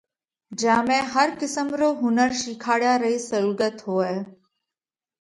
جيا 0.61 0.77
۾ 0.87 0.97
هر 1.13 1.29
قسم 1.41 1.67
رو 1.81 1.89
هُنر 2.01 2.29
شِيکاڙيا 2.41 2.93
رئِي 3.03 3.15
سئُولڳت 3.29 3.77
هوئہ۔ 3.87 4.13